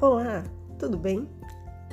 Olá, 0.00 0.44
tudo 0.78 0.96
bem? 0.96 1.28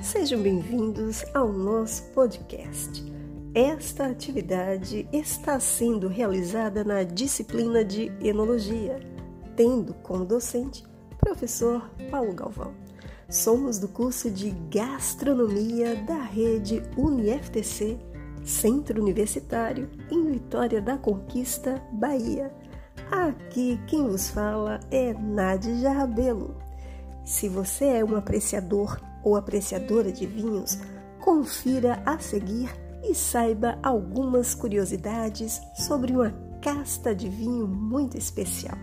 Sejam 0.00 0.40
bem-vindos 0.40 1.24
ao 1.34 1.52
nosso 1.52 2.04
podcast. 2.12 3.04
Esta 3.52 4.06
atividade 4.06 5.08
está 5.12 5.58
sendo 5.58 6.06
realizada 6.06 6.84
na 6.84 7.02
disciplina 7.02 7.84
de 7.84 8.12
Enologia, 8.20 9.00
tendo 9.56 9.92
como 9.92 10.24
docente 10.24 10.84
professor 11.18 11.90
Paulo 12.08 12.32
Galvão. 12.32 12.74
Somos 13.28 13.80
do 13.80 13.88
curso 13.88 14.30
de 14.30 14.50
Gastronomia 14.70 15.96
da 15.96 16.22
rede 16.22 16.84
UniFTC, 16.96 17.98
Centro 18.44 19.02
Universitário, 19.02 19.90
em 20.12 20.30
Vitória 20.30 20.80
da 20.80 20.96
Conquista, 20.96 21.82
Bahia. 21.94 22.54
Aqui 23.10 23.80
quem 23.88 24.06
vos 24.06 24.30
fala 24.30 24.78
é 24.92 25.12
Nádia 25.12 25.90
Rabelo 25.90 26.65
se 27.26 27.48
você 27.48 27.86
é 27.86 28.04
um 28.04 28.16
apreciador 28.16 29.00
ou 29.24 29.34
apreciadora 29.34 30.12
de 30.12 30.24
vinhos, 30.24 30.78
confira 31.20 32.00
a 32.06 32.20
seguir 32.20 32.70
e 33.02 33.14
saiba 33.16 33.76
algumas 33.82 34.54
curiosidades 34.54 35.60
sobre 35.74 36.12
uma 36.12 36.32
casta 36.62 37.12
de 37.12 37.28
vinho 37.28 37.66
muito 37.66 38.16
especial. 38.16 38.78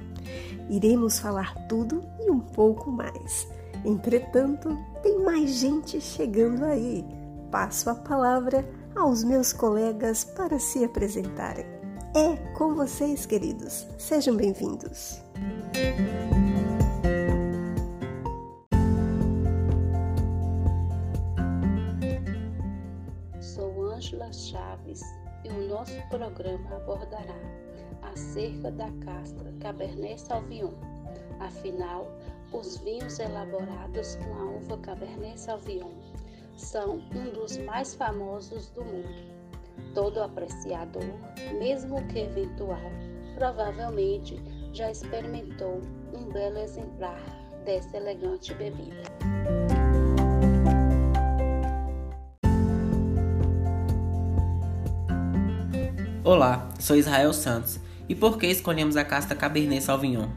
Iremos 0.69 1.19
falar 1.19 1.55
tudo 1.69 2.03
e 2.19 2.29
um 2.29 2.41
pouco 2.41 2.91
mais. 2.91 3.47
Entretanto, 3.85 4.77
tem 5.01 5.23
mais 5.23 5.51
gente 5.51 6.01
chegando 6.01 6.65
aí. 6.65 7.05
Passo 7.49 7.89
a 7.89 7.95
palavra 7.95 8.69
aos 8.93 9.23
meus 9.23 9.53
colegas 9.53 10.25
para 10.25 10.59
se 10.59 10.83
apresentarem. 10.83 11.65
É 12.13 12.35
com 12.53 12.75
vocês, 12.75 13.25
queridos. 13.25 13.87
Sejam 13.97 14.35
bem-vindos. 14.35 15.21
O 25.57 25.67
nosso 25.67 26.01
programa 26.09 26.75
abordará 26.75 27.35
acerca 28.01 28.71
da 28.71 28.89
castra 29.05 29.53
Cabernet 29.59 30.19
Sauvignon. 30.19 30.73
Afinal, 31.39 32.07
os 32.51 32.77
vinhos 32.77 33.19
elaborados 33.19 34.15
com 34.15 34.33
a 34.33 34.45
uva 34.57 34.77
Cabernet 34.79 35.39
Sauvignon 35.39 35.91
são 36.57 37.01
um 37.15 37.31
dos 37.33 37.57
mais 37.57 37.95
famosos 37.95 38.69
do 38.71 38.83
mundo. 38.83 39.33
Todo 39.93 40.21
apreciador, 40.21 41.03
mesmo 41.59 42.05
que 42.07 42.19
eventual, 42.19 42.91
provavelmente 43.35 44.41
já 44.71 44.89
experimentou 44.89 45.81
um 46.15 46.25
belo 46.31 46.57
exemplar 46.57 47.19
dessa 47.65 47.97
elegante 47.97 48.53
bebida. 48.55 49.03
Olá, 56.25 56.69
sou 56.79 56.95
Israel 56.95 57.33
Santos. 57.33 57.81
E 58.07 58.15
por 58.15 58.37
que 58.37 58.47
escolhemos 58.47 58.95
a 58.95 59.03
casta 59.03 59.35
Cabernet 59.35 59.83
Sauvignon? 59.83 60.29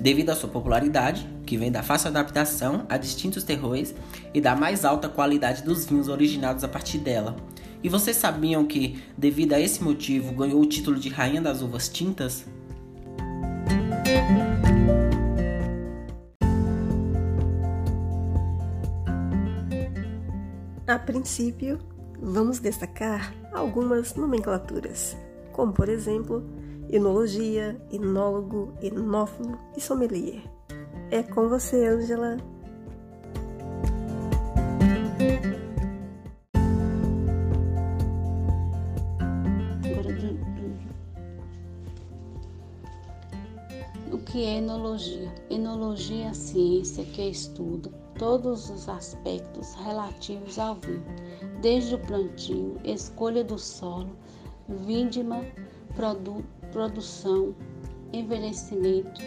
Devido 0.00 0.30
à 0.30 0.34
sua 0.34 0.48
popularidade, 0.48 1.28
que 1.44 1.58
vem 1.58 1.70
da 1.70 1.82
fácil 1.82 2.08
adaptação 2.08 2.86
a 2.88 2.96
distintos 2.96 3.44
terroirs 3.44 3.94
e 4.32 4.40
da 4.40 4.56
mais 4.56 4.82
alta 4.82 5.10
qualidade 5.10 5.62
dos 5.62 5.84
vinhos 5.84 6.08
originados 6.08 6.64
a 6.64 6.68
partir 6.68 6.96
dela. 6.96 7.36
E 7.82 7.88
vocês 7.90 8.16
sabiam 8.16 8.64
que, 8.64 9.04
devido 9.14 9.52
a 9.52 9.60
esse 9.60 9.84
motivo, 9.84 10.32
ganhou 10.32 10.58
o 10.58 10.64
título 10.64 10.98
de 10.98 11.10
Rainha 11.10 11.42
das 11.42 11.60
Uvas 11.60 11.90
Tintas? 11.90 12.46
A 20.86 20.98
princípio, 20.98 21.78
vamos 22.22 22.58
destacar 22.58 23.34
algumas 23.52 24.14
nomenclaturas, 24.14 25.16
como 25.52 25.72
por 25.72 25.88
exemplo, 25.88 26.44
enologia, 26.88 27.80
enólogo, 27.90 28.72
enófilo 28.82 29.58
e 29.76 29.80
sommelier. 29.80 30.42
É 31.10 31.22
com 31.22 31.48
você, 31.48 31.86
Angela. 31.86 32.36
O 44.12 44.18
que 44.18 44.44
é 44.44 44.58
enologia? 44.58 45.32
Enologia 45.48 46.26
é 46.26 46.28
a 46.28 46.34
ciência 46.34 47.04
que 47.04 47.28
estuda 47.28 47.99
todos 48.20 48.68
os 48.68 48.86
aspectos 48.86 49.72
relativos 49.76 50.58
ao 50.58 50.74
vinho, 50.74 51.02
desde 51.62 51.94
o 51.94 51.98
plantio, 52.00 52.78
escolha 52.84 53.42
do 53.42 53.58
solo, 53.58 54.10
vindima, 54.68 55.40
produ 55.96 56.44
produção, 56.70 57.54
envelhecimento, 58.12 59.22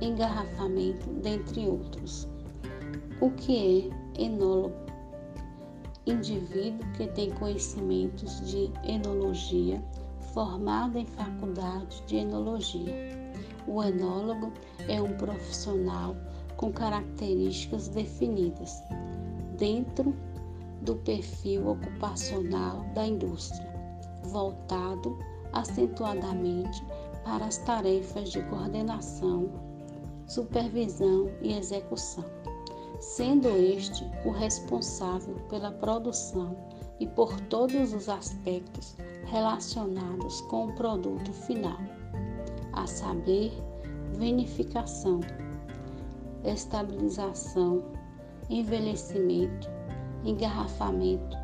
engarrafamento, 0.00 1.10
dentre 1.24 1.66
outros. 1.66 2.28
O 3.20 3.32
que 3.32 3.90
é 4.16 4.22
enólogo? 4.22 4.76
Indivíduo 6.06 6.88
que 6.92 7.08
tem 7.08 7.32
conhecimentos 7.32 8.48
de 8.48 8.70
enologia, 8.84 9.82
formado 10.32 10.98
em 10.98 11.04
faculdade 11.04 12.00
de 12.06 12.18
enologia. 12.18 12.94
O 13.66 13.82
enólogo 13.82 14.52
é 14.86 15.02
um 15.02 15.16
profissional 15.16 16.14
com 16.58 16.72
características 16.72 17.88
definidas 17.88 18.82
dentro 19.56 20.14
do 20.82 20.96
perfil 20.96 21.68
ocupacional 21.68 22.84
da 22.94 23.06
indústria, 23.06 23.72
voltado 24.24 25.16
acentuadamente 25.52 26.84
para 27.24 27.46
as 27.46 27.58
tarefas 27.58 28.30
de 28.30 28.42
coordenação, 28.42 29.48
supervisão 30.26 31.30
e 31.40 31.56
execução, 31.56 32.24
sendo 33.00 33.48
este 33.48 34.04
o 34.24 34.30
responsável 34.30 35.36
pela 35.48 35.70
produção 35.70 36.56
e 36.98 37.06
por 37.06 37.40
todos 37.42 37.92
os 37.92 38.08
aspectos 38.08 38.96
relacionados 39.26 40.40
com 40.42 40.66
o 40.66 40.72
produto 40.74 41.32
final, 41.32 41.78
a 42.72 42.86
saber, 42.86 43.52
vinificação, 44.16 45.20
estabilização, 46.44 47.84
envelhecimento, 48.48 49.68
engarrafamento, 50.24 51.36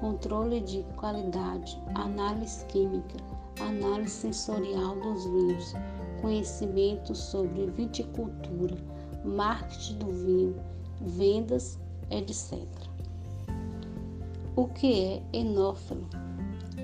controle 0.00 0.60
de 0.60 0.82
qualidade, 0.96 1.80
análise 1.94 2.64
química, 2.66 3.16
análise 3.60 4.14
sensorial 4.14 4.96
dos 4.96 5.24
vinhos, 5.24 5.72
conhecimento 6.20 7.14
sobre 7.14 7.66
viticultura, 7.66 8.76
marketing 9.24 9.98
do 9.98 10.06
vinho, 10.10 10.56
vendas, 11.00 11.78
etc. 12.10 12.66
O 14.56 14.66
que 14.66 15.04
é 15.04 15.22
enófilo? 15.32 16.08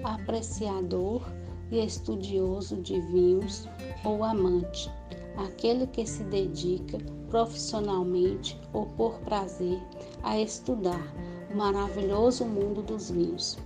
Apreciador 0.05 1.23
e 1.71 1.85
estudioso 1.85 2.77
de 2.77 3.01
vinhos 3.01 3.69
ou 4.05 4.23
amante, 4.23 4.91
aquele 5.37 5.87
que 5.87 6.07
se 6.07 6.23
dedica 6.25 6.99
profissionalmente 7.29 8.59
ou 8.73 8.87
por 8.87 9.19
prazer 9.21 9.81
a 10.23 10.39
estudar 10.39 11.13
o 11.53 11.57
maravilhoso 11.57 12.45
mundo 12.45 12.83
dos 12.83 13.11
vinhos. 13.11 13.59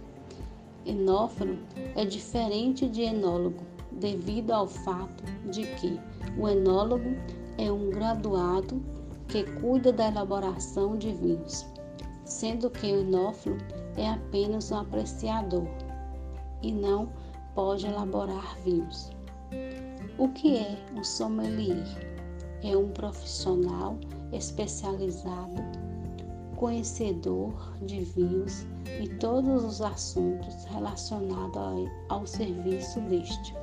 Enófilo 0.85 1.59
é 1.95 2.05
diferente 2.05 2.89
de 2.89 3.03
enólogo 3.03 3.63
devido 3.93 4.53
ao 4.53 4.67
fato 4.67 5.23
de 5.51 5.67
que 5.77 6.01
o 6.39 6.49
enólogo 6.49 7.11
é 7.59 7.71
um 7.71 7.91
graduado 7.91 8.83
que 9.29 9.45
cuida 9.61 9.93
da 9.93 10.09
elaboração 10.09 10.97
de 10.97 11.13
vinhos, 11.13 11.67
sendo 12.25 12.71
que 12.71 12.87
o 12.87 13.01
enófilo 13.01 13.59
é 13.97 14.09
apenas 14.09 14.73
um 14.73 14.79
apreciador 14.79 15.69
e 16.63 16.73
não 16.73 17.11
pode 17.55 17.87
elaborar 17.87 18.57
vinhos. 18.65 19.11
O 20.21 20.29
que 20.29 20.59
é 20.59 20.77
um 20.95 21.03
sommelier? 21.03 21.83
É 22.63 22.77
um 22.77 22.91
profissional 22.91 23.97
especializado, 24.35 25.63
conhecedor 26.57 27.55
de 27.81 28.01
vinhos 28.01 28.67
e 29.01 29.09
todos 29.17 29.65
os 29.65 29.81
assuntos 29.81 30.67
relacionados 30.67 31.89
ao, 32.11 32.27
serviço 32.27 33.01
deste. 33.01 33.55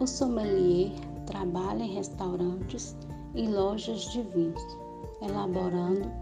O 0.00 0.06
sommelier 0.06 0.92
trabalha 1.24 1.82
em 1.82 1.94
restaurantes 1.94 2.94
e 3.34 3.48
lojas 3.48 4.02
de 4.12 4.20
vinhos, 4.20 4.62
elaborando 5.22 6.12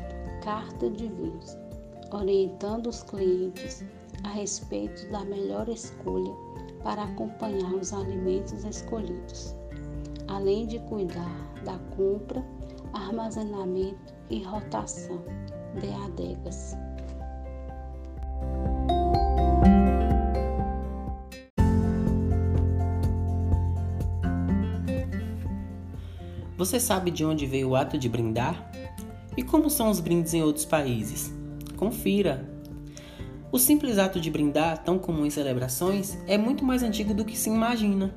carta 0.45 0.89
de 0.89 1.09
vinhos, 1.09 1.57
orientando 2.13 2.87
os 2.87 3.03
clientes 3.03 3.85
a 4.23 4.29
respeito 4.29 5.11
da 5.11 5.25
melhor 5.25 5.69
escolha 5.69 6.33
para 6.83 7.05
acompanhar 7.05 7.73
os 7.75 7.93
alimentos 7.93 8.65
escolhidos, 8.65 9.55
além 10.29 10.67
de 10.67 10.79
cuidar 10.81 11.53
da 11.65 11.79
compra, 11.97 12.45
armazenamento 12.93 14.15
e 14.31 14.43
rotação 14.43 15.23
de 15.81 15.89
adegas. 16.05 16.77
Você 26.57 26.79
sabe 26.79 27.11
de 27.11 27.25
onde 27.25 27.45
veio 27.45 27.71
o 27.71 27.77
ato 27.77 27.99
de 27.99 28.09
brindar? 28.09 28.71
E 29.37 29.43
como 29.43 29.69
são 29.69 29.91
os 29.91 29.99
brindes 29.99 30.33
em 30.33 30.43
outros 30.43 30.65
países? 30.65 31.33
Confira! 31.77 32.62
O 33.53 33.59
simples 33.59 33.99
ato 33.99 34.19
de 34.19 34.31
brindar, 34.31 34.79
tão 34.79 34.99
comum 34.99 35.27
em 35.27 35.31
celebrações, 35.31 36.17
é 36.27 36.39
muito 36.39 36.65
mais 36.65 36.83
antigo 36.83 37.13
do 37.13 37.23
que 37.23 37.37
se 37.37 37.51
imagina. 37.51 38.11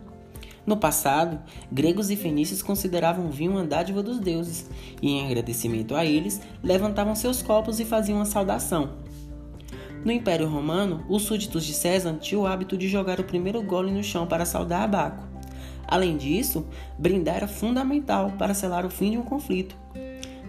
No 0.66 0.78
passado, 0.78 1.42
gregos 1.70 2.10
e 2.10 2.16
fenícios 2.16 2.62
consideravam 2.62 3.26
o 3.26 3.32
vinho 3.32 3.52
uma 3.52 3.66
dádiva 3.66 4.02
dos 4.02 4.18
deuses, 4.18 4.70
e 5.02 5.10
em 5.12 5.26
agradecimento 5.26 5.94
a 5.94 6.06
eles, 6.06 6.40
levantavam 6.64 7.14
seus 7.16 7.42
copos 7.42 7.82
e 7.82 7.86
faziam 7.86 8.20
uma 8.20 8.26
saudação. 8.26 8.92
No 10.06 10.12
Império 10.12 10.48
Romano, 10.48 11.04
os 11.10 11.24
súditos 11.24 11.66
de 11.66 11.74
César 11.74 12.14
tinham 12.14 12.44
o 12.44 12.48
hábito 12.48 12.78
de 12.78 12.88
jogar 12.88 13.20
o 13.20 13.26
primeiro 13.26 13.62
gole 13.62 13.92
no 13.92 14.04
chão 14.06 14.26
para 14.26 14.46
saudar 14.46 14.84
a 14.84 14.88
Baco. 14.88 15.28
Além 15.86 16.16
disso, 16.16 16.66
brindar 16.98 17.36
era 17.36 17.48
fundamental 17.48 18.32
para 18.38 18.54
selar 18.54 18.86
o 18.86 18.90
fim 18.90 19.12
de 19.12 19.18
um 19.18 19.24
conflito. 19.24 19.85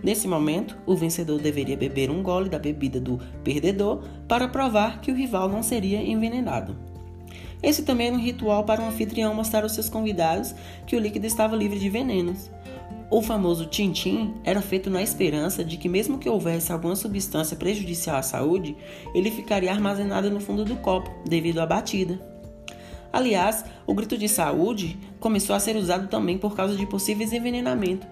Nesse 0.02 0.28
momento, 0.28 0.76
o 0.86 0.94
vencedor 0.94 1.40
deveria 1.40 1.76
beber 1.76 2.10
um 2.10 2.22
gole 2.22 2.48
da 2.48 2.58
bebida 2.58 3.00
do 3.00 3.18
perdedor 3.42 4.02
para 4.28 4.48
provar 4.48 5.00
que 5.00 5.10
o 5.10 5.14
rival 5.14 5.48
não 5.48 5.62
seria 5.62 6.00
envenenado. 6.00 6.76
Esse 7.62 7.82
também 7.82 8.08
era 8.08 8.16
um 8.16 8.20
ritual 8.20 8.64
para 8.64 8.82
um 8.82 8.88
anfitrião 8.88 9.34
mostrar 9.34 9.62
aos 9.62 9.72
seus 9.72 9.88
convidados 9.88 10.54
que 10.86 10.94
o 10.94 11.00
líquido 11.00 11.26
estava 11.26 11.56
livre 11.56 11.78
de 11.78 11.88
venenos. 11.88 12.50
O 13.10 13.22
famoso 13.22 13.66
tintim 13.66 14.34
era 14.44 14.60
feito 14.60 14.90
na 14.90 15.02
esperança 15.02 15.64
de 15.64 15.76
que, 15.76 15.88
mesmo 15.88 16.18
que 16.18 16.28
houvesse 16.28 16.72
alguma 16.72 16.96
substância 16.96 17.56
prejudicial 17.56 18.16
à 18.16 18.22
saúde, 18.22 18.76
ele 19.14 19.30
ficaria 19.30 19.70
armazenado 19.70 20.30
no 20.30 20.40
fundo 20.40 20.64
do 20.64 20.76
copo 20.76 21.10
devido 21.24 21.60
à 21.60 21.66
batida. 21.66 22.20
Aliás, 23.12 23.64
o 23.86 23.94
grito 23.94 24.18
de 24.18 24.28
saúde 24.28 24.98
começou 25.20 25.54
a 25.54 25.60
ser 25.60 25.76
usado 25.76 26.08
também 26.08 26.36
por 26.36 26.54
causa 26.54 26.76
de 26.76 26.84
possíveis 26.84 27.32
envenenamentos. 27.32 28.08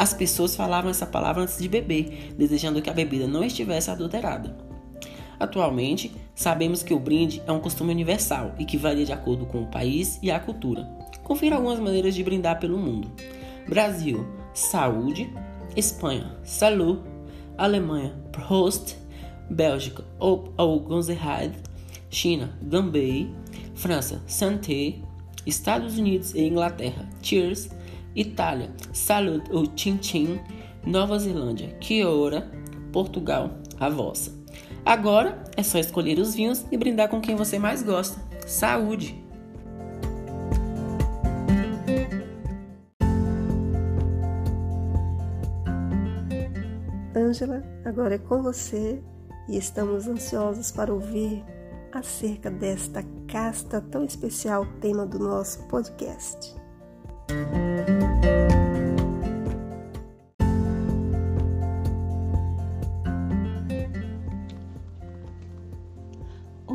As 0.00 0.14
pessoas 0.14 0.56
falavam 0.56 0.90
essa 0.90 1.04
palavra 1.04 1.42
antes 1.42 1.58
de 1.58 1.68
beber, 1.68 2.32
desejando 2.34 2.80
que 2.80 2.88
a 2.88 2.94
bebida 2.94 3.26
não 3.26 3.44
estivesse 3.44 3.90
adulterada. 3.90 4.56
Atualmente, 5.38 6.10
sabemos 6.34 6.82
que 6.82 6.94
o 6.94 6.98
brinde 6.98 7.42
é 7.46 7.52
um 7.52 7.60
costume 7.60 7.92
universal 7.92 8.54
e 8.58 8.64
que 8.64 8.78
varia 8.78 9.04
de 9.04 9.12
acordo 9.12 9.44
com 9.44 9.62
o 9.62 9.66
país 9.66 10.18
e 10.22 10.30
a 10.30 10.40
cultura. 10.40 10.88
Confira 11.22 11.56
algumas 11.56 11.78
maneiras 11.78 12.14
de 12.14 12.24
brindar 12.24 12.58
pelo 12.58 12.78
mundo: 12.78 13.12
Brasil, 13.68 14.26
saúde. 14.54 15.30
Espanha, 15.76 16.34
salud. 16.44 17.02
Alemanha, 17.58 18.14
Prost. 18.32 18.96
Bélgica, 19.50 20.02
ou, 20.18 20.50
ou 20.56 20.82
China, 22.08 22.58
Gambei. 22.62 23.30
França, 23.74 24.22
Santé, 24.26 24.94
Estados 25.44 25.98
Unidos 25.98 26.34
e 26.34 26.40
Inglaterra, 26.40 27.06
Cheers, 27.22 27.68
Itália, 28.14 28.70
Salud 28.92 29.42
ou 29.50 29.66
Chin, 29.76 30.40
Nova 30.84 31.18
Zelândia, 31.18 31.76
Kiora, 31.80 32.50
Portugal, 32.92 33.58
a 33.78 33.88
vossa. 33.88 34.32
Agora 34.84 35.42
é 35.56 35.62
só 35.62 35.78
escolher 35.78 36.18
os 36.18 36.34
vinhos 36.34 36.64
e 36.70 36.76
brindar 36.76 37.08
com 37.08 37.20
quem 37.20 37.36
você 37.36 37.58
mais 37.58 37.82
gosta. 37.82 38.20
Saúde! 38.46 39.22
Ângela, 47.14 47.62
agora 47.84 48.14
é 48.14 48.18
com 48.18 48.42
você 48.42 49.02
e 49.48 49.56
estamos 49.56 50.06
ansiosos 50.08 50.70
para 50.70 50.92
ouvir 50.92 51.44
acerca 51.92 52.50
desta 52.50 53.04
casta 53.28 53.80
tão 53.80 54.04
especial, 54.04 54.66
tema 54.80 55.04
do 55.06 55.18
nosso 55.18 55.62
podcast. 55.68 56.54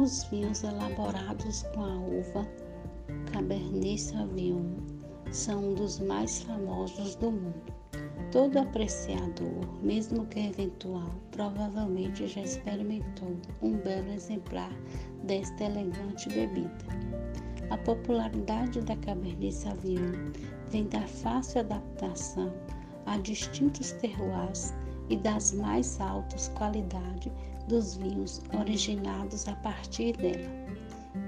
Os 0.06 0.24
vinhos 0.26 0.64
elaborados 0.64 1.64
com 1.74 1.84
a 1.84 1.96
uva 1.96 2.48
Cabernet 3.34 4.00
Sauvignon 4.00 4.76
são 5.32 5.72
um 5.72 5.74
dos 5.74 6.00
mais 6.00 6.44
famosos 6.44 7.16
do 7.16 7.32
mundo. 7.32 7.74
Todo 8.32 8.60
apreciador, 8.60 9.66
mesmo 9.82 10.28
que 10.28 10.42
eventual, 10.42 11.10
provavelmente 11.32 12.28
já 12.28 12.42
experimentou 12.42 13.36
um 13.64 13.78
belo 13.78 14.14
exemplar 14.14 14.72
desta 15.24 15.64
elegante 15.64 16.30
bebida. 16.30 16.86
A 17.72 17.78
popularidade 17.80 18.82
da 18.82 18.96
Cabernet 18.98 19.56
Sauvignon 19.56 20.32
vem 20.70 20.88
da 20.88 21.02
fácil 21.02 21.62
adaptação 21.62 22.54
a 23.08 23.18
distintos 23.18 23.94
terroirs 23.94 24.72
e 25.10 25.18
das 25.18 25.52
mais 25.52 26.00
altas 26.00 26.50
qualidades 26.50 27.32
dos 27.68 27.96
vinhos 27.96 28.42
originados 28.60 29.48
a 29.48 29.56
partir 29.58 30.16
dela. 30.18 30.50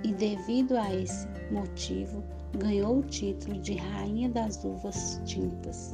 E 0.03 0.13
devido 0.13 0.77
a 0.77 0.93
esse 0.93 1.27
motivo, 1.51 2.23
ganhou 2.57 2.99
o 2.99 3.03
título 3.03 3.59
de 3.59 3.75
Rainha 3.75 4.29
das 4.29 4.63
Uvas 4.63 5.21
Tintas. 5.25 5.93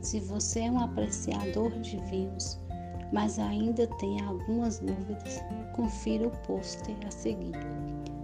Se 0.00 0.20
você 0.20 0.60
é 0.60 0.70
um 0.70 0.80
apreciador 0.80 1.70
de 1.80 1.96
vinhos, 2.10 2.58
mas 3.12 3.38
ainda 3.38 3.86
tem 3.98 4.20
algumas 4.22 4.78
dúvidas, 4.78 5.40
confira 5.76 6.26
o 6.26 6.30
pôster 6.46 6.96
a 7.06 7.10
seguir 7.10 7.54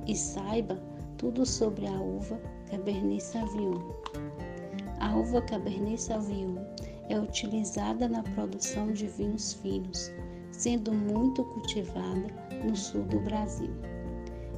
e 0.07 0.17
saiba 0.17 0.81
tudo 1.19 1.45
sobre 1.45 1.87
a 1.87 2.01
uva 2.01 2.41
Cabernet 2.71 3.23
Sauvignon. 3.23 3.93
A 5.01 5.15
uva 5.15 5.43
Cabernet 5.43 6.01
Sauvignon 6.01 6.65
é 7.09 7.19
utilizada 7.19 8.09
na 8.09 8.23
produção 8.23 8.93
de 8.93 9.07
vinhos 9.07 9.55
finos, 9.55 10.11
sendo 10.59 10.93
muito 10.93 11.45
cultivada 11.45 12.27
no 12.65 12.77
sul 12.77 13.05
do 13.05 13.21
Brasil. 13.21 13.71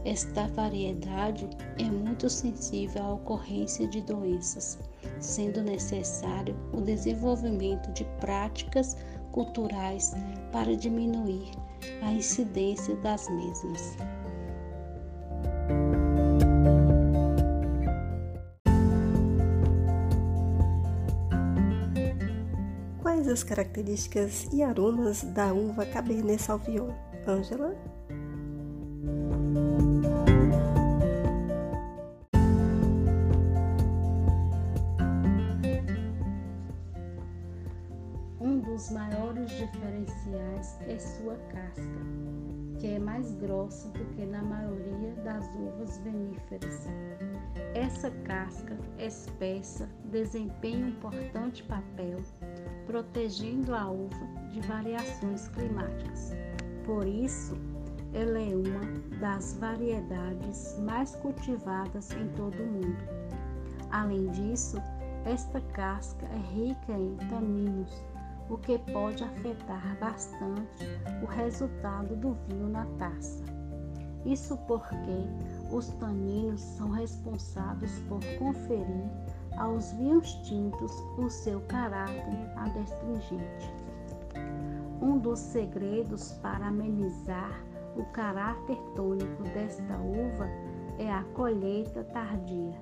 Esta 0.05 0.49
variedade 0.49 1.47
é 1.79 1.85
muito 1.85 2.29
sensível 2.31 3.03
à 3.03 3.13
ocorrência 3.13 3.87
de 3.87 4.01
doenças, 4.01 4.79
sendo 5.21 5.63
necessário 5.63 6.57
o 6.73 6.81
desenvolvimento 6.81 7.93
de 7.93 8.05
práticas 8.19 8.97
culturais 9.31 10.13
para 10.51 10.75
diminuir 10.75 11.51
a 12.03 12.13
incidência 12.13 12.97
das 12.97 13.29
mesmas. 13.29 13.97
Quais 23.31 23.43
as 23.43 23.45
características 23.45 24.49
e 24.53 24.61
aromas 24.61 25.23
da 25.23 25.53
uva 25.53 25.87
Cabernet 25.87 26.43
Sauvignon, 26.43 26.91
Ângela? 27.29 27.77
dos 38.65 38.91
maiores 38.91 39.49
diferenciais 39.51 40.77
é 40.89 40.99
sua 40.99 41.37
casca, 41.53 41.83
mais 43.21 43.33
grossa 43.35 43.89
do 43.91 44.05
que 44.15 44.25
na 44.25 44.43
maioria 44.43 45.13
das 45.23 45.45
uvas 45.55 45.99
viníferas. 45.99 46.89
Essa 47.75 48.11
casca 48.25 48.75
espessa 48.99 49.87
desempenha 50.07 50.87
um 50.87 50.89
importante 50.89 51.63
papel 51.65 52.17
protegendo 52.87 53.75
a 53.75 53.91
uva 53.91 54.27
de 54.51 54.61
variações 54.63 55.49
climáticas. 55.49 56.33
Por 56.87 57.07
isso, 57.07 57.55
ela 58.15 58.39
é 58.39 58.57
uma 58.57 59.19
das 59.21 59.53
variedades 59.61 60.79
mais 60.79 61.15
cultivadas 61.17 62.11
em 62.13 62.27
todo 62.29 62.55
o 62.55 62.67
mundo. 62.67 63.05
Além 63.91 64.29
disso, 64.29 64.79
esta 65.27 65.61
casca 65.73 66.27
é 66.27 66.55
rica 66.55 66.93
em 66.93 67.17
taninos, 67.29 68.03
o 68.51 68.59
que 68.59 68.79
pode 68.93 69.23
afetar 69.23 69.97
bastante 70.01 70.85
o 71.23 71.27
resultado 71.27 72.17
do 72.17 72.35
vinho 72.49 72.69
na 72.69 72.85
taça. 72.99 73.45
Isso 74.27 74.57
porque 74.67 75.27
os 75.71 75.89
taninos 75.95 76.61
são 76.61 76.91
responsáveis 76.91 77.99
por 78.09 78.21
conferir 78.39 79.09
aos 79.57 79.93
vinhos 79.93 80.33
tintos 80.47 80.93
o 81.17 81.31
seu 81.31 81.61
caráter 81.63 82.51
adstringente. 82.57 83.73
Um 85.01 85.19
dos 85.19 85.39
segredos 85.39 86.33
para 86.43 86.67
amenizar 86.67 87.65
o 87.97 88.05
caráter 88.13 88.77
tônico 88.95 89.43
desta 89.55 89.97
uva 89.97 90.47
é 90.99 91.11
a 91.11 91.25
colheita 91.35 92.05
tardia, 92.05 92.79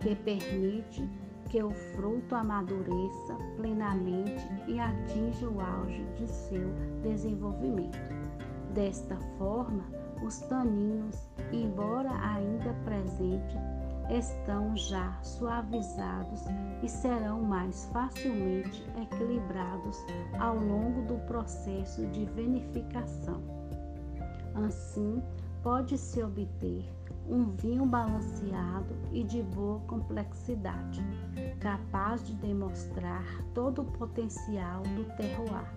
que 0.00 0.16
permite 0.16 1.08
que 1.50 1.60
o 1.62 1.70
fruto 1.72 2.34
amadureça 2.36 3.34
plenamente 3.56 4.46
e 4.68 4.78
atinja 4.78 5.48
o 5.48 5.60
auge 5.60 6.04
de 6.16 6.26
seu 6.28 6.70
desenvolvimento. 7.02 7.98
Desta 8.72 9.16
forma, 9.36 9.84
os 10.24 10.38
taninos, 10.42 11.28
embora 11.52 12.10
ainda 12.24 12.72
presentes, 12.84 13.56
estão 14.08 14.76
já 14.76 15.18
suavizados 15.22 16.44
e 16.82 16.88
serão 16.88 17.42
mais 17.42 17.88
facilmente 17.92 18.84
equilibrados 19.02 19.98
ao 20.38 20.56
longo 20.56 21.02
do 21.02 21.18
processo 21.26 22.06
de 22.06 22.26
vinificação. 22.26 23.40
Assim, 24.54 25.20
pode-se 25.62 26.22
obter 26.22 26.84
um 27.30 27.50
vinho 27.50 27.86
balanceado 27.86 28.94
e 29.12 29.22
de 29.22 29.42
boa 29.42 29.78
complexidade, 29.86 31.00
capaz 31.60 32.26
de 32.26 32.34
demonstrar 32.34 33.24
todo 33.54 33.82
o 33.82 33.84
potencial 33.92 34.82
do 34.82 35.04
terroir. 35.16 35.72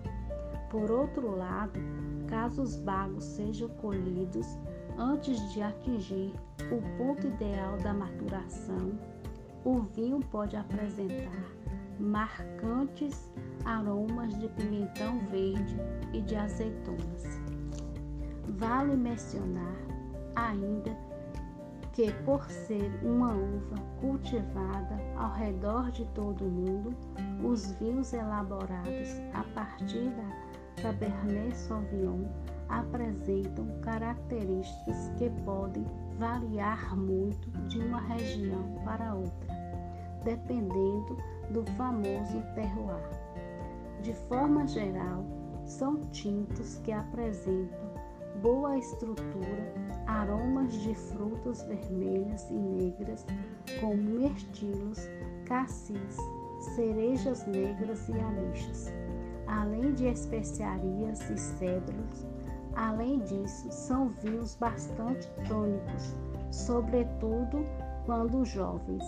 Por 0.68 0.90
outro 0.90 1.36
lado, 1.36 1.78
caso 2.26 2.60
os 2.62 2.76
bagos 2.76 3.22
sejam 3.22 3.68
colhidos 3.68 4.58
antes 4.98 5.52
de 5.52 5.62
atingir 5.62 6.34
o 6.72 6.98
ponto 6.98 7.28
ideal 7.28 7.76
da 7.78 7.94
maturação, 7.94 8.98
o 9.64 9.80
vinho 9.80 10.20
pode 10.30 10.56
apresentar 10.56 11.54
marcantes 11.98 13.32
aromas 13.64 14.36
de 14.38 14.48
pimentão 14.48 15.20
verde 15.30 15.76
e 16.12 16.20
de 16.20 16.34
azeitonas. 16.34 17.40
Vale 18.48 18.96
mencionar 18.96 19.76
ainda 20.34 20.94
que, 21.94 22.10
por 22.24 22.44
ser 22.50 22.92
uma 23.04 23.32
uva 23.32 23.76
cultivada 24.00 24.98
ao 25.16 25.32
redor 25.32 25.92
de 25.92 26.04
todo 26.06 26.44
o 26.44 26.50
mundo, 26.50 26.94
os 27.42 27.72
vinhos 27.74 28.12
elaborados 28.12 29.20
a 29.32 29.44
partir 29.54 30.10
da 30.10 30.82
Cabernet 30.82 31.56
Sauvignon 31.56 32.24
apresentam 32.68 33.66
características 33.80 35.12
que 35.16 35.30
podem 35.44 35.86
variar 36.18 36.96
muito 36.96 37.48
de 37.68 37.78
uma 37.78 38.00
região 38.00 38.74
para 38.84 39.14
outra, 39.14 39.54
dependendo 40.24 41.16
do 41.50 41.64
famoso 41.76 42.42
terroir. 42.56 43.08
De 44.02 44.12
forma 44.28 44.66
geral, 44.66 45.24
são 45.64 46.00
tintos 46.10 46.78
que 46.78 46.90
apresentam 46.90 47.94
boa 48.42 48.76
estrutura, 48.76 49.74
aromas 50.06 50.72
de 50.72 50.94
frutas 50.94 51.62
vermelhas 51.62 52.48
e 52.50 52.54
negras, 52.54 53.26
como 53.80 53.96
mirtilos, 53.96 55.08
cassis, 55.46 56.16
cerejas 56.74 57.46
negras 57.46 58.08
e 58.08 58.12
ameixas, 58.12 58.92
além 59.46 59.92
de 59.94 60.06
especiarias 60.06 61.28
e 61.30 61.38
cedros. 61.38 62.26
Além 62.76 63.20
disso, 63.20 63.70
são 63.70 64.08
vinhos 64.08 64.56
bastante 64.56 65.28
tônicos, 65.46 66.14
sobretudo 66.50 67.64
quando 68.04 68.44
jovens. 68.44 69.04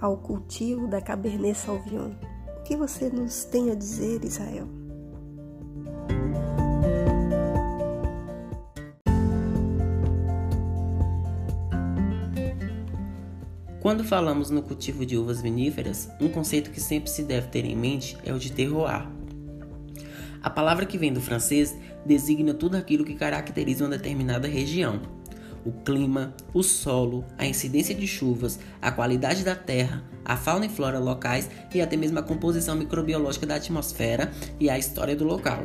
Ao 0.00 0.16
cultivo 0.16 0.86
da 0.86 1.00
Cabernet 1.00 1.58
Sauvignon. 1.58 2.12
O 2.58 2.62
que 2.62 2.74
você 2.74 3.10
nos 3.10 3.44
tem 3.44 3.70
a 3.70 3.74
dizer, 3.74 4.24
Israel? 4.24 4.66
Quando 13.80 14.04
falamos 14.04 14.50
no 14.50 14.62
cultivo 14.62 15.04
de 15.04 15.16
uvas 15.16 15.42
viníferas, 15.42 16.08
um 16.20 16.28
conceito 16.28 16.70
que 16.70 16.80
sempre 16.80 17.10
se 17.10 17.22
deve 17.22 17.48
ter 17.48 17.64
em 17.64 17.76
mente 17.76 18.16
é 18.24 18.32
o 18.32 18.38
de 18.38 18.52
terroir. 18.52 19.06
A 20.42 20.48
palavra 20.48 20.86
que 20.86 20.96
vem 20.96 21.12
do 21.12 21.20
francês 21.20 21.76
designa 22.06 22.54
tudo 22.54 22.76
aquilo 22.76 23.04
que 23.04 23.14
caracteriza 23.14 23.84
uma 23.84 23.90
determinada 23.90 24.48
região, 24.48 25.00
o 25.64 25.72
clima, 25.72 26.34
o 26.54 26.62
solo, 26.62 27.24
a 27.36 27.46
incidência 27.46 27.94
de 27.94 28.06
chuvas, 28.06 28.58
a 28.80 28.90
qualidade 28.90 29.44
da 29.44 29.54
terra, 29.54 30.02
a 30.24 30.36
fauna 30.36 30.66
e 30.66 30.68
flora 30.68 30.98
locais 30.98 31.50
e 31.74 31.80
até 31.80 31.96
mesmo 31.96 32.18
a 32.18 32.22
composição 32.22 32.76
microbiológica 32.76 33.46
da 33.46 33.56
atmosfera 33.56 34.32
e 34.58 34.70
a 34.70 34.78
história 34.78 35.16
do 35.16 35.24
local. 35.24 35.64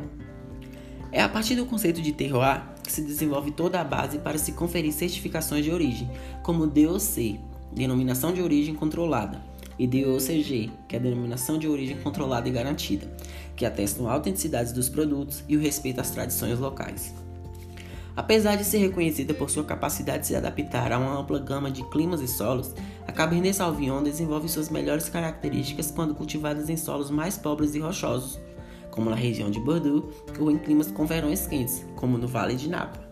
É 1.12 1.22
a 1.22 1.30
partir 1.30 1.56
do 1.56 1.66
conceito 1.66 2.02
de 2.02 2.12
terroir 2.12 2.62
que 2.84 2.92
se 2.92 3.02
desenvolve 3.02 3.52
toda 3.52 3.80
a 3.80 3.84
base 3.84 4.20
para 4.20 4.38
se 4.38 4.52
conferir 4.52 4.92
certificações 4.92 5.64
de 5.64 5.72
origem, 5.72 6.10
como 6.44 6.68
DOC, 6.68 7.40
Denominação 7.74 8.34
de 8.34 8.42
Origem 8.42 8.76
Controlada, 8.76 9.42
e 9.78 9.88
DOCG, 9.88 10.72
que 10.88 10.96
é 10.96 11.00
a 11.00 11.02
Denominação 11.02 11.58
de 11.58 11.68
Origem 11.68 11.98
Controlada 11.98 12.48
e 12.48 12.52
Garantida, 12.52 13.08
que 13.56 13.66
atestam 13.66 14.10
a 14.10 14.14
autenticidade 14.14 14.74
dos 14.74 14.90
produtos 14.90 15.44
e 15.48 15.58
o 15.58 15.60
respeito 15.60 16.00
às 16.00 16.12
tradições 16.12 16.60
locais. 16.60 17.14
Apesar 18.16 18.56
de 18.56 18.64
ser 18.64 18.78
reconhecida 18.78 19.34
por 19.34 19.50
sua 19.50 19.66
capacidade 19.66 20.22
de 20.22 20.28
se 20.28 20.36
adaptar 20.36 20.92
a 20.94 20.98
uma 20.98 21.20
ampla 21.20 21.38
gama 21.38 21.70
de 21.70 21.84
climas 21.90 22.22
e 22.22 22.28
solos, 22.28 22.74
a 23.06 23.12
Cabernet 23.12 23.54
Sauvignon 23.54 24.02
desenvolve 24.02 24.48
suas 24.48 24.70
melhores 24.70 25.10
características 25.10 25.92
quando 25.92 26.16
cultivadas 26.16 26.70
em 26.70 26.78
solos 26.78 27.12
mais 27.12 27.38
pobres 27.38 27.76
e 27.76 27.80
rochosos, 27.80 28.40
como 28.90 29.10
na 29.10 29.16
região 29.18 29.52
de 29.52 29.60
Bordeaux 29.60 30.16
ou 30.40 30.50
em 30.50 30.58
climas 30.58 30.90
com 30.90 31.06
verões 31.06 31.46
quentes, 31.46 31.86
como 31.98 32.18
no 32.18 32.28
Vale 32.28 32.56
de 32.56 32.70
Napa. 32.70 33.04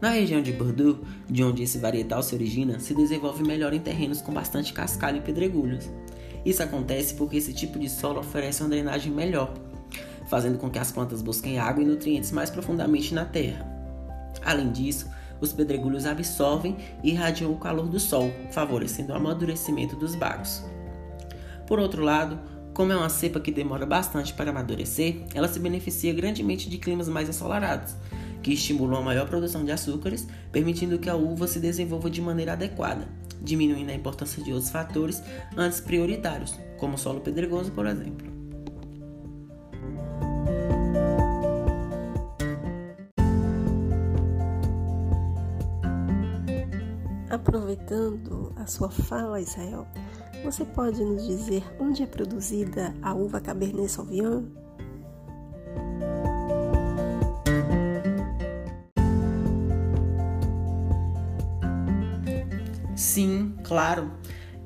Na 0.00 0.10
região 0.10 0.40
de 0.40 0.52
Bordeaux, 0.52 1.00
de 1.28 1.42
onde 1.42 1.64
esse 1.64 1.78
varietal 1.78 2.22
se 2.22 2.34
origina, 2.36 2.78
se 2.78 2.94
desenvolve 2.94 3.42
melhor 3.42 3.72
em 3.72 3.80
terrenos 3.80 4.20
com 4.20 4.32
bastante 4.32 4.72
cascalho 4.72 5.18
e 5.18 5.20
pedregulhos. 5.20 5.90
Isso 6.44 6.62
acontece 6.62 7.14
porque 7.14 7.36
esse 7.36 7.52
tipo 7.52 7.78
de 7.78 7.88
solo 7.88 8.20
oferece 8.20 8.62
uma 8.62 8.68
drenagem 8.68 9.12
melhor, 9.12 9.54
fazendo 10.28 10.58
com 10.58 10.70
que 10.70 10.78
as 10.78 10.92
plantas 10.92 11.22
busquem 11.22 11.58
água 11.58 11.82
e 11.82 11.86
nutrientes 11.86 12.32
mais 12.32 12.50
profundamente 12.50 13.14
na 13.14 13.24
terra. 13.24 13.71
Além 14.44 14.70
disso, 14.70 15.08
os 15.40 15.52
pedregulhos 15.52 16.06
absorvem 16.06 16.76
e 17.02 17.10
irradiam 17.10 17.52
o 17.52 17.58
calor 17.58 17.88
do 17.88 17.98
sol, 17.98 18.30
favorecendo 18.52 19.12
o 19.12 19.16
amadurecimento 19.16 19.96
dos 19.96 20.14
bagos. 20.14 20.64
Por 21.66 21.78
outro 21.78 22.02
lado, 22.02 22.38
como 22.72 22.92
é 22.92 22.96
uma 22.96 23.08
cepa 23.08 23.40
que 23.40 23.52
demora 23.52 23.84
bastante 23.84 24.32
para 24.32 24.50
amadurecer, 24.50 25.24
ela 25.34 25.48
se 25.48 25.58
beneficia 25.58 26.14
grandemente 26.14 26.70
de 26.70 26.78
climas 26.78 27.08
mais 27.08 27.28
ensolarados, 27.28 27.94
que 28.42 28.52
estimulam 28.52 29.00
a 29.00 29.04
maior 29.04 29.28
produção 29.28 29.64
de 29.64 29.72
açúcares, 29.72 30.26
permitindo 30.50 30.98
que 30.98 31.10
a 31.10 31.14
uva 31.14 31.46
se 31.46 31.60
desenvolva 31.60 32.08
de 32.08 32.22
maneira 32.22 32.54
adequada, 32.54 33.06
diminuindo 33.40 33.90
a 33.90 33.94
importância 33.94 34.42
de 34.42 34.52
outros 34.52 34.70
fatores 34.70 35.22
antes 35.56 35.80
prioritários, 35.80 36.58
como 36.78 36.94
o 36.94 36.98
solo 36.98 37.20
pedregoso, 37.20 37.70
por 37.72 37.86
exemplo. 37.86 38.31
Aproveitando 47.72 48.52
a 48.56 48.66
sua 48.66 48.90
fala, 48.90 49.40
Israel, 49.40 49.86
você 50.44 50.62
pode 50.62 51.02
nos 51.02 51.26
dizer 51.26 51.64
onde 51.80 52.02
é 52.02 52.06
produzida 52.06 52.94
a 53.00 53.14
uva 53.14 53.40
Cabernet 53.40 53.90
Sauvignon? 53.90 54.42
Sim, 62.94 63.54
claro. 63.64 64.12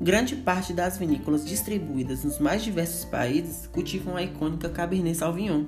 Grande 0.00 0.34
parte 0.34 0.72
das 0.72 0.98
vinícolas 0.98 1.46
distribuídas 1.46 2.24
nos 2.24 2.40
mais 2.40 2.64
diversos 2.64 3.04
países 3.04 3.68
cultivam 3.68 4.16
a 4.16 4.22
icônica 4.24 4.68
Cabernet 4.68 5.16
Sauvignon. 5.16 5.66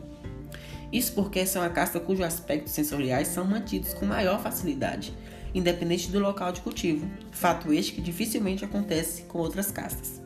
Isso 0.93 1.13
porque 1.13 1.39
essa 1.39 1.61
é 1.61 1.63
uma 1.63 1.71
casta 1.71 2.01
cujos 2.01 2.25
aspectos 2.25 2.73
sensoriais 2.73 3.29
são 3.29 3.45
mantidos 3.45 3.95
com 3.95 4.07
maior 4.07 4.43
facilidade 4.43 5.15
independente 5.59 6.11
do 6.11 6.19
local 6.19 6.53
de 6.53 6.61
cultivo, 6.61 7.11
fato 7.31 7.73
este 7.73 7.93
que 7.93 8.01
dificilmente 8.01 8.65
acontece 8.65 9.23
com 9.23 9.39
outras 9.39 9.71
castas. 9.71 10.21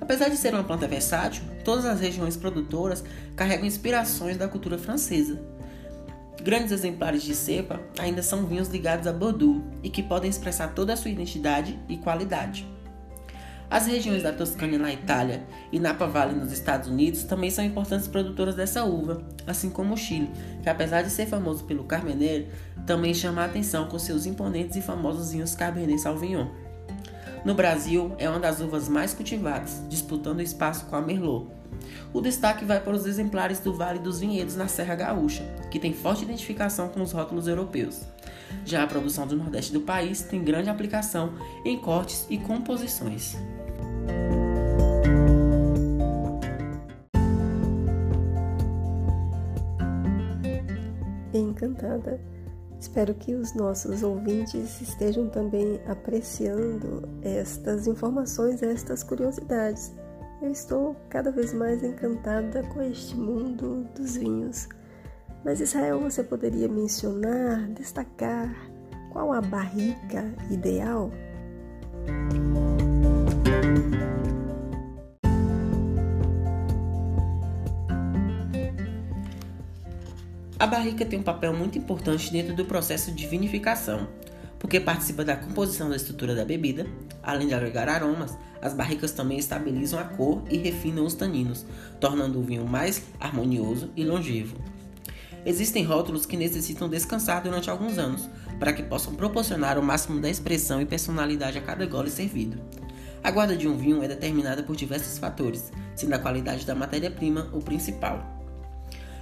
Apesar 0.00 0.28
de 0.28 0.36
ser 0.36 0.54
uma 0.54 0.64
planta 0.64 0.86
versátil, 0.86 1.42
todas 1.64 1.84
as 1.84 2.00
regiões 2.00 2.36
produtoras 2.36 3.04
carregam 3.36 3.66
inspirações 3.66 4.36
da 4.36 4.48
cultura 4.48 4.78
francesa. 4.78 5.40
Grandes 6.42 6.72
exemplares 6.72 7.22
de 7.22 7.34
cepa 7.34 7.80
ainda 7.98 8.22
são 8.22 8.46
vinhos 8.46 8.68
ligados 8.68 9.06
a 9.06 9.12
Bordeaux 9.12 9.62
e 9.82 9.90
que 9.90 10.02
podem 10.02 10.30
expressar 10.30 10.68
toda 10.68 10.92
a 10.92 10.96
sua 10.96 11.10
identidade 11.10 11.78
e 11.88 11.96
qualidade. 11.96 12.66
As 13.70 13.86
regiões 13.86 14.22
da 14.22 14.32
Toscana 14.32 14.78
na 14.78 14.92
Itália 14.92 15.44
e 15.70 15.78
Napa 15.78 16.06
Valley 16.06 16.34
nos 16.34 16.52
Estados 16.52 16.88
Unidos 16.88 17.24
também 17.24 17.50
são 17.50 17.62
importantes 17.62 18.08
produtoras 18.08 18.54
dessa 18.54 18.84
uva, 18.84 19.22
assim 19.46 19.68
como 19.68 19.92
o 19.92 19.96
Chile, 19.96 20.30
que 20.62 20.70
apesar 20.70 21.02
de 21.02 21.10
ser 21.10 21.26
famoso 21.26 21.64
pelo 21.64 21.84
Carmener, 21.84 22.48
também 22.86 23.12
chama 23.12 23.42
a 23.42 23.44
atenção 23.44 23.86
com 23.86 23.98
seus 23.98 24.24
imponentes 24.24 24.76
e 24.76 24.82
famosos 24.82 25.32
vinhos 25.32 25.54
Cabernet 25.54 26.00
Sauvignon. 26.00 26.46
No 27.44 27.54
Brasil, 27.54 28.14
é 28.18 28.28
uma 28.28 28.40
das 28.40 28.60
uvas 28.60 28.88
mais 28.88 29.12
cultivadas, 29.12 29.82
disputando 29.88 30.40
espaço 30.40 30.86
com 30.86 30.96
a 30.96 31.02
Merlot. 31.02 31.48
O 32.12 32.22
destaque 32.22 32.64
vai 32.64 32.80
para 32.80 32.96
os 32.96 33.04
exemplares 33.04 33.60
do 33.60 33.74
Vale 33.74 33.98
dos 33.98 34.18
Vinhedos 34.18 34.56
na 34.56 34.66
Serra 34.66 34.94
Gaúcha, 34.94 35.44
que 35.70 35.78
tem 35.78 35.92
forte 35.92 36.24
identificação 36.24 36.88
com 36.88 37.02
os 37.02 37.12
rótulos 37.12 37.46
europeus. 37.46 38.06
Já 38.64 38.82
a 38.82 38.86
produção 38.86 39.26
do 39.26 39.36
Nordeste 39.36 39.72
do 39.72 39.82
país 39.82 40.22
tem 40.22 40.42
grande 40.42 40.70
aplicação 40.70 41.34
em 41.64 41.78
cortes 41.78 42.26
e 42.30 42.38
composições. 42.38 43.36
Encantada. 51.32 52.20
Espero 52.80 53.12
que 53.14 53.34
os 53.34 53.54
nossos 53.54 54.02
ouvintes 54.02 54.80
estejam 54.80 55.28
também 55.28 55.80
apreciando 55.86 57.08
estas 57.22 57.86
informações, 57.86 58.62
estas 58.62 59.02
curiosidades. 59.02 59.92
Eu 60.40 60.52
estou 60.52 60.94
cada 61.08 61.32
vez 61.32 61.52
mais 61.52 61.82
encantada 61.82 62.62
com 62.64 62.80
este 62.80 63.16
mundo 63.16 63.84
dos 63.96 64.16
vinhos. 64.16 64.68
Mas 65.44 65.60
Israel, 65.60 66.00
você 66.00 66.22
poderia 66.22 66.68
mencionar, 66.68 67.68
destacar 67.70 68.54
qual 69.12 69.32
a 69.32 69.40
barrica 69.40 70.32
ideal? 70.50 71.10
A 80.60 80.66
barrica 80.66 81.06
tem 81.06 81.20
um 81.20 81.22
papel 81.22 81.54
muito 81.54 81.78
importante 81.78 82.32
dentro 82.32 82.52
do 82.52 82.64
processo 82.64 83.12
de 83.12 83.28
vinificação, 83.28 84.08
porque 84.58 84.80
participa 84.80 85.24
da 85.24 85.36
composição 85.36 85.88
da 85.88 85.94
estrutura 85.94 86.34
da 86.34 86.44
bebida. 86.44 86.84
Além 87.22 87.46
de 87.46 87.54
agregar 87.54 87.88
aromas, 87.88 88.36
as 88.60 88.74
barricas 88.74 89.12
também 89.12 89.38
estabilizam 89.38 90.00
a 90.00 90.04
cor 90.04 90.42
e 90.50 90.56
refinam 90.56 91.06
os 91.06 91.14
taninos, 91.14 91.64
tornando 92.00 92.40
o 92.40 92.42
vinho 92.42 92.66
mais 92.66 93.04
harmonioso 93.20 93.90
e 93.94 94.04
longevo. 94.04 94.56
Existem 95.46 95.84
rótulos 95.84 96.26
que 96.26 96.36
necessitam 96.36 96.88
descansar 96.88 97.40
durante 97.40 97.70
alguns 97.70 97.96
anos, 97.96 98.28
para 98.58 98.72
que 98.72 98.82
possam 98.82 99.14
proporcionar 99.14 99.78
o 99.78 99.82
máximo 99.82 100.20
da 100.20 100.28
expressão 100.28 100.82
e 100.82 100.86
personalidade 100.86 101.56
a 101.56 101.62
cada 101.62 101.86
gole 101.86 102.10
servido. 102.10 102.60
A 103.22 103.30
guarda 103.30 103.56
de 103.56 103.68
um 103.68 103.76
vinho 103.76 104.02
é 104.02 104.08
determinada 104.08 104.64
por 104.64 104.74
diversos 104.74 105.18
fatores, 105.18 105.70
sendo 105.94 106.14
a 106.14 106.18
qualidade 106.18 106.66
da 106.66 106.74
matéria-prima 106.74 107.48
o 107.52 107.60
principal. 107.60 108.37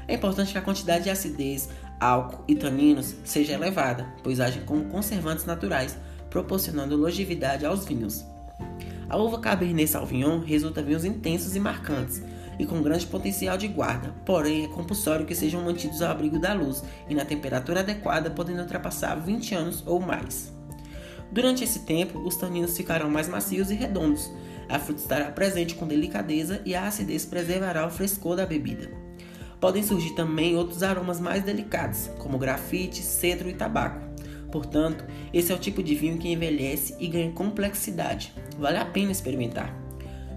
É 0.09 0.15
importante 0.15 0.53
que 0.53 0.59
a 0.59 0.63
quantidade 0.63 1.05
de 1.05 1.11
acidez, 1.11 1.69
álcool 1.99 2.45
e 2.47 2.55
taninos 2.55 3.15
seja 3.25 3.55
elevada, 3.55 4.07
pois 4.23 4.41
agem 4.41 4.63
como 4.65 4.85
conservantes 4.85 5.45
naturais, 5.45 5.97
proporcionando 6.31 6.97
longevidade 6.97 7.67
aos 7.67 7.85
vinhos. 7.85 8.25
A 9.09 9.17
uva 9.17 9.39
Cabernet 9.39 9.89
Sauvignon 9.89 10.41
resulta 10.41 10.83
vinhos 10.83 11.05
intensos 11.05 11.55
e 11.57 11.61
marcantes, 11.61 12.23
e 12.59 12.65
com 12.65 12.83
grande 12.83 13.07
potencial 13.07 13.59
de 13.59 13.69
guarda, 13.69 14.15
porém 14.25 14.65
é 14.65 14.69
compulsório 14.69 15.27
que 15.27 15.35
sejam 15.35 15.63
mantidos 15.63 16.01
ao 16.01 16.11
abrigo 16.11 16.39
da 16.39 16.55
luz 16.55 16.83
e 17.09 17.15
na 17.15 17.25
temperatura 17.25 17.81
adequada, 17.81 18.31
podendo 18.31 18.61
ultrapassar 18.61 19.15
20 19.17 19.55
anos 19.55 19.83
ou 19.87 20.01
mais. 20.01 20.53
Durante 21.31 21.65
esse 21.65 21.81
tempo, 21.81 22.19
os 22.21 22.37
taninos 22.37 22.77
ficarão 22.77 23.11
mais 23.11 23.29
macios 23.29 23.71
e 23.71 23.75
redondos, 23.75 24.31
a 24.69 24.79
fruta 24.79 25.01
estará 25.01 25.31
presente 25.31 25.75
com 25.75 25.87
delicadeza 25.87 26.61
e 26.65 26.75
a 26.75 26.87
acidez 26.87 27.25
preservará 27.25 27.87
o 27.87 27.91
frescor 27.91 28.37
da 28.37 28.45
bebida. 28.45 29.06
Podem 29.61 29.83
surgir 29.83 30.11
também 30.15 30.57
outros 30.57 30.83
aromas 30.83 31.19
mais 31.19 31.43
delicados, 31.43 32.11
como 32.19 32.39
grafite, 32.39 33.03
cedro 33.03 33.49
e 33.49 33.55
tabaco. 33.55 34.05
Portanto, 34.53 35.05
esse 35.33 35.53
é 35.53 35.55
o 35.55 35.59
tipo 35.59 35.83
de 35.83 35.95
vinho 35.95 36.19
que 36.19 36.33
envelhece 36.33 36.95
e 36.99 37.09
ganha 37.09 37.33
complexidade. 37.33 38.33
Vale 38.59 38.79
a 38.79 38.85
pena 38.85 39.11
experimentar. 39.11 39.75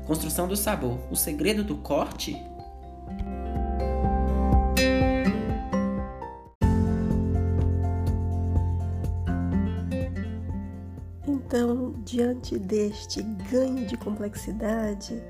Construção 0.06 0.48
do 0.48 0.56
sabor: 0.56 1.00
o 1.12 1.16
segredo 1.16 1.64
do 1.64 1.78
corte? 1.78 2.36
Então, 11.28 11.96
diante 12.06 12.58
deste 12.60 13.22
ganho 13.52 13.86
de 13.86 13.98
complexidade, 13.98 15.22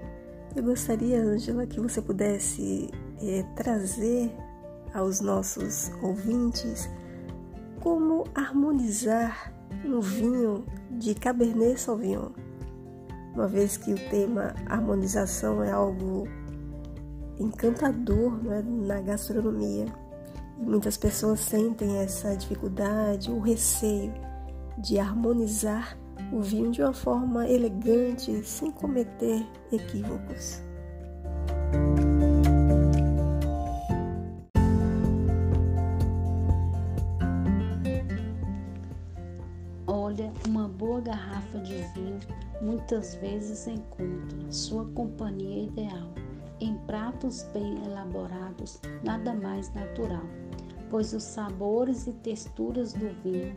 eu 0.55 0.63
gostaria, 0.63 1.21
Angela, 1.21 1.65
que 1.65 1.79
você 1.79 2.01
pudesse 2.01 2.89
é, 3.21 3.43
trazer 3.55 4.35
aos 4.93 5.21
nossos 5.21 5.91
ouvintes 6.01 6.89
como 7.79 8.25
harmonizar 8.35 9.53
um 9.85 9.99
vinho 10.01 10.65
de 10.91 11.15
Cabernet 11.15 11.79
Sauvignon, 11.79 12.31
uma 13.33 13.47
vez 13.47 13.77
que 13.77 13.93
o 13.93 14.09
tema 14.09 14.53
harmonização 14.65 15.63
é 15.63 15.71
algo 15.71 16.27
encantador 17.39 18.39
é, 18.51 18.61
na 18.61 18.99
gastronomia 19.01 19.85
e 20.59 20.65
muitas 20.65 20.97
pessoas 20.97 21.39
sentem 21.39 21.99
essa 21.99 22.35
dificuldade, 22.35 23.31
o 23.31 23.39
receio 23.39 24.13
de 24.77 24.99
harmonizar 24.99 25.97
o 26.33 26.41
vinho 26.41 26.71
de 26.71 26.81
uma 26.81 26.93
forma 26.93 27.47
elegante, 27.47 28.43
sem 28.43 28.71
cometer 28.71 29.45
equívocos. 29.71 30.61
Muitas 42.61 43.15
vezes 43.15 43.67
encontra 43.67 44.51
sua 44.51 44.85
companhia 44.85 45.63
ideal 45.63 46.09
em 46.59 46.75
pratos 46.79 47.43
bem 47.53 47.83
elaborados, 47.85 48.81
nada 49.03 49.33
mais 49.33 49.73
natural, 49.73 50.23
pois 50.89 51.13
os 51.13 51.23
sabores 51.23 52.07
e 52.07 52.13
texturas 52.13 52.93
do 52.93 53.09
vinho 53.23 53.55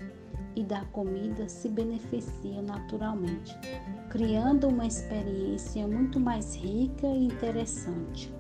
e 0.55 0.63
da 0.63 0.85
comida 0.87 1.49
se 1.49 1.69
beneficiam 1.69 2.63
naturalmente, 2.63 3.57
criando 4.11 4.69
uma 4.69 4.87
experiência 4.87 5.87
muito 5.87 6.21
mais 6.21 6.55
rica 6.55 7.07
e 7.07 7.25
interessante. 7.25 8.33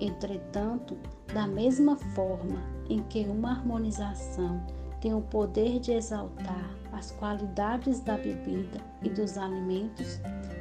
Entretanto, 0.00 0.96
da 1.32 1.46
mesma 1.46 1.96
forma 1.96 2.60
em 2.90 3.02
que 3.04 3.24
uma 3.24 3.52
harmonização 3.52 4.60
tem 5.00 5.14
o 5.14 5.22
poder 5.22 5.78
de 5.78 5.92
exaltar 5.92 6.76
as 6.96 7.10
qualidades 7.12 8.00
da 8.00 8.16
bebida 8.16 8.80
e 9.02 9.10
dos 9.10 9.36
alimentos, 9.36 10.18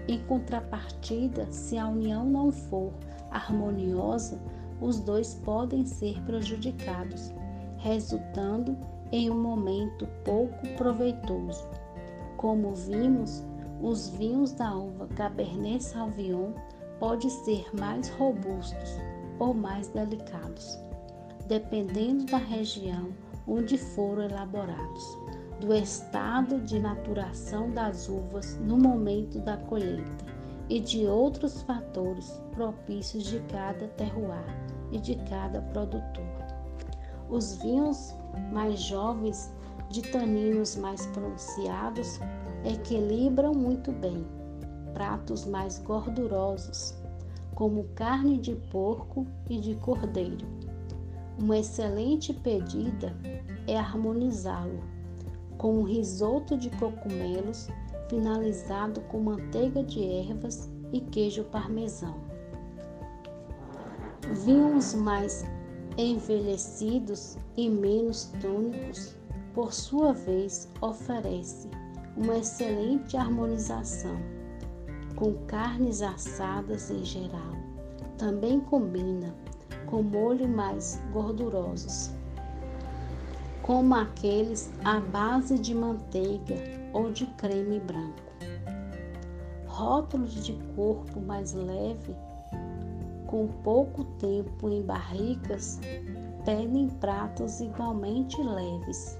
em 0.07 0.19
contrapartida, 0.25 1.47
se 1.49 1.77
a 1.77 1.87
união 1.87 2.25
não 2.25 2.51
for 2.51 2.91
harmoniosa, 3.31 4.39
os 4.81 4.99
dois 4.99 5.35
podem 5.45 5.85
ser 5.85 6.21
prejudicados, 6.23 7.31
resultando 7.77 8.77
em 9.11 9.29
um 9.29 9.41
momento 9.41 10.05
pouco 10.25 10.67
proveitoso. 10.77 11.65
Como 12.35 12.75
vimos, 12.75 13.43
os 13.81 14.09
vinhos 14.09 14.51
da 14.51 14.75
uva 14.75 15.07
Cabernet 15.15 15.83
Sauvignon 15.83 16.51
podem 16.99 17.29
ser 17.29 17.65
mais 17.79 18.09
robustos 18.09 18.97
ou 19.39 19.53
mais 19.53 19.87
delicados, 19.87 20.77
dependendo 21.47 22.25
da 22.25 22.37
região 22.37 23.09
onde 23.47 23.77
foram 23.77 24.23
elaborados, 24.23 25.17
do 25.59 25.73
estado 25.73 26.59
de 26.61 26.79
maturação 26.79 27.71
das 27.71 28.09
uvas 28.09 28.57
no 28.59 28.77
momento 28.77 29.39
da 29.39 29.55
colheita 29.57 30.25
e 30.69 30.79
de 30.79 31.05
outros 31.05 31.61
fatores 31.61 32.41
propícios 32.51 33.23
de 33.23 33.39
cada 33.51 33.87
terroir 33.89 34.45
e 34.91 34.99
de 34.99 35.15
cada 35.29 35.61
produtor. 35.61 36.25
Os 37.29 37.55
vinhos 37.57 38.13
mais 38.51 38.81
jovens, 38.81 39.51
de 39.89 40.01
taninos 40.01 40.75
mais 40.75 41.05
pronunciados, 41.07 42.19
equilibram 42.65 43.53
muito 43.53 43.91
bem 43.91 44.25
pratos 44.93 45.45
mais 45.45 45.79
gordurosos, 45.79 46.95
como 47.53 47.85
carne 47.95 48.37
de 48.37 48.55
porco 48.71 49.25
e 49.49 49.59
de 49.59 49.75
cordeiro. 49.75 50.45
Uma 51.39 51.59
excelente 51.59 52.33
pedida 52.33 53.15
é 53.67 53.77
harmonizá-lo 53.77 54.94
com 55.57 55.79
um 55.79 55.83
risoto 55.83 56.57
de 56.57 56.69
cogumelos 56.71 57.69
finalizado 58.09 59.01
com 59.01 59.19
manteiga 59.19 59.83
de 59.83 60.03
ervas 60.03 60.69
e 60.91 61.01
queijo 61.01 61.43
parmesão. 61.45 62.15
Vinhos 64.45 64.93
mais 64.93 65.45
envelhecidos 65.97 67.37
e 67.55 67.69
menos 67.69 68.31
tônicos, 68.41 69.15
por 69.53 69.73
sua 69.73 70.13
vez, 70.13 70.69
oferece 70.81 71.69
uma 72.17 72.37
excelente 72.37 73.15
harmonização 73.15 74.17
com 75.15 75.33
carnes 75.45 76.01
assadas 76.01 76.91
em 76.91 77.03
geral. 77.03 77.53
Também 78.17 78.59
combina 78.59 79.33
com 79.85 80.01
molho 80.01 80.47
mais 80.47 81.01
gordurosos, 81.13 82.11
como 83.65 83.95
aqueles 83.95 84.71
à 84.83 84.99
base 84.99 85.57
de 85.57 85.73
manteiga 85.73 86.55
ou 86.93 87.11
de 87.11 87.25
creme 87.25 87.79
branco. 87.79 88.21
rótulos 89.65 90.45
de 90.45 90.53
corpo 90.75 91.19
mais 91.19 91.51
leve, 91.51 92.15
com 93.25 93.47
pouco 93.63 94.05
tempo 94.19 94.69
em 94.69 94.83
barricas, 94.83 95.79
pedem 96.45 96.89
pratos 97.01 97.59
igualmente 97.59 98.39
leves, 98.39 99.17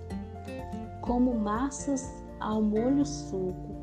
como 1.02 1.34
massas 1.34 2.24
ao 2.40 2.62
molho 2.62 3.04
suco, 3.04 3.76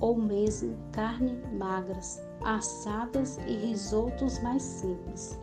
ou 0.00 0.16
mesmo 0.16 0.76
carne 0.92 1.36
magras, 1.58 2.22
assadas 2.44 3.36
e 3.48 3.56
risotos 3.56 4.38
mais 4.44 4.62
simples. 4.62 5.36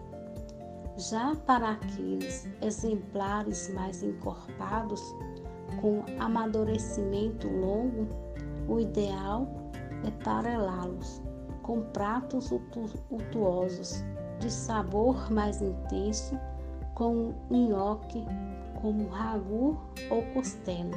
Já 0.97 1.35
para 1.45 1.71
aqueles 1.71 2.47
exemplares 2.61 3.73
mais 3.73 4.01
encorpados, 4.01 5.01
com 5.81 6.03
amadurecimento 6.19 7.49
longo, 7.49 8.07
o 8.67 8.79
ideal 8.79 9.45
é 10.05 10.11
parelá-los 10.23 11.21
com 11.63 11.81
pratos 11.81 12.51
untuosos, 13.11 14.03
de 14.39 14.51
sabor 14.51 15.31
mais 15.31 15.61
intenso, 15.61 16.39
com 16.93 17.33
nhoque, 17.49 18.23
como 18.81 19.09
ragu 19.09 19.77
ou 20.09 20.21
costela. 20.33 20.95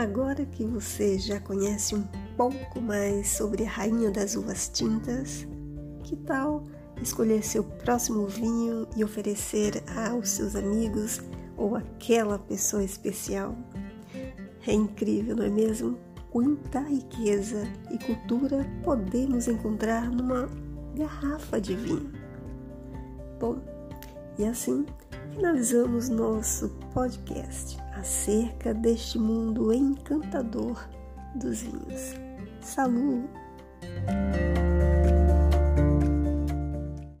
Agora 0.00 0.46
que 0.46 0.64
você 0.64 1.18
já 1.18 1.38
conhece 1.38 1.94
um 1.94 2.02
pouco 2.34 2.80
mais 2.80 3.28
sobre 3.28 3.66
a 3.66 3.68
Rainha 3.68 4.10
das 4.10 4.34
Uvas 4.34 4.66
Tintas, 4.66 5.46
que 6.02 6.16
tal 6.16 6.66
escolher 7.02 7.44
seu 7.44 7.62
próximo 7.62 8.26
vinho 8.26 8.88
e 8.96 9.04
oferecer 9.04 9.82
aos 9.94 10.30
seus 10.30 10.56
amigos 10.56 11.20
ou 11.54 11.76
aquela 11.76 12.38
pessoa 12.38 12.82
especial? 12.82 13.54
É 14.66 14.72
incrível, 14.72 15.36
não 15.36 15.44
é 15.44 15.50
mesmo? 15.50 15.98
Quanta 16.30 16.80
riqueza 16.80 17.68
e 17.90 17.98
cultura 17.98 18.66
podemos 18.82 19.48
encontrar 19.48 20.10
numa 20.10 20.48
garrafa 20.96 21.60
de 21.60 21.76
vinho. 21.76 22.10
Bom, 23.38 23.60
e 24.38 24.46
assim 24.46 24.86
finalizamos 25.34 26.08
nosso 26.08 26.70
podcast 26.94 27.76
acerca 28.00 28.72
deste 28.72 29.18
mundo 29.18 29.72
encantador 29.72 30.88
dos 31.34 31.62
vinhos. 31.62 32.14
Saúde! 32.60 33.28